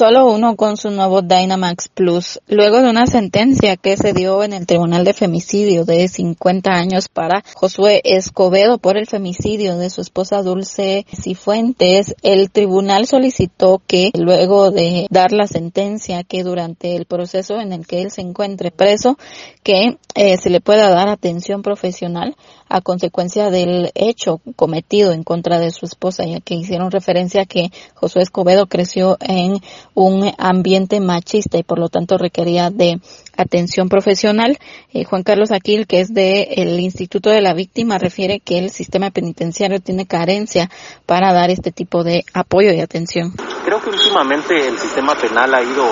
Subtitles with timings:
[0.00, 4.54] solo uno con su nuevo Dynamax Plus, luego de una sentencia que se dio en
[4.54, 10.00] el Tribunal de Femicidio de 50 años para Josué Escobedo por el femicidio de su
[10.00, 17.04] esposa Dulce Cifuentes, el tribunal solicitó que luego de dar la sentencia que durante el
[17.04, 19.18] proceso en el que él se encuentre preso,
[19.62, 22.36] que eh, se le pueda dar atención profesional
[22.70, 27.46] a consecuencia del hecho cometido en contra de su esposa, ya que hicieron referencia a
[27.46, 29.60] que Josué Escobedo creció en
[30.04, 33.00] un ambiente machista y por lo tanto requería de
[33.36, 34.58] atención profesional.
[34.92, 39.10] Eh, Juan Carlos Aquil, que es del Instituto de la Víctima, refiere que el sistema
[39.10, 40.70] penitenciario tiene carencia
[41.06, 43.34] para dar este tipo de apoyo y atención.
[43.64, 45.86] Creo que últimamente el sistema penal ha ido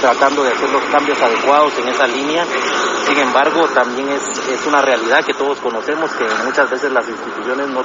[0.00, 2.46] tratando de hacer los cambios adecuados en esa línea.
[3.06, 7.68] Sin embargo, también es, es una realidad que todos conocemos que muchas veces las instituciones
[7.68, 7.82] no,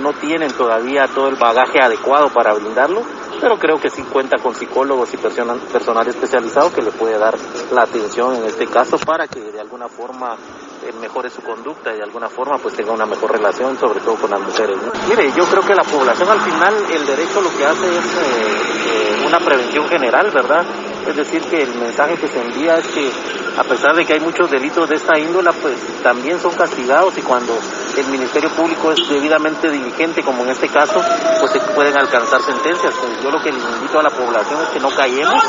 [0.00, 3.02] no tienen todavía todo el bagaje adecuado para brindarlo
[3.40, 7.36] pero creo que sí cuenta con psicólogos y personal, personal especializado que le puede dar
[7.72, 10.36] la atención en este caso para que de alguna forma
[10.84, 14.16] eh, mejore su conducta y de alguna forma pues tenga una mejor relación, sobre todo
[14.16, 14.76] con las mujeres.
[15.08, 19.20] Mire, yo creo que la población al final, el derecho lo que hace es eh,
[19.20, 20.64] eh, una prevención general, ¿verdad?
[21.06, 23.10] Es decir, que el mensaje que se envía es que
[23.58, 27.22] a pesar de que hay muchos delitos de esta índola, pues también son castigados y
[27.22, 27.58] cuando
[27.96, 31.00] el Ministerio Público es debidamente diligente, como en este caso,
[31.40, 32.92] pues se pueden alcanzar sentencias.
[33.00, 35.42] Pues yo lo que les invito a la población es que no callemos,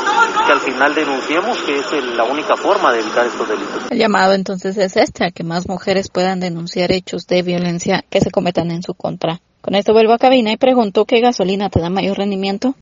[0.46, 3.90] que al final denunciemos, que es la única forma de evitar estos delitos.
[3.90, 8.20] El llamado entonces es este, a que más mujeres puedan denunciar hechos de violencia que
[8.20, 9.40] se cometan en su contra.
[9.60, 12.74] Con esto vuelvo a cabina y pregunto qué gasolina te da mayor rendimiento.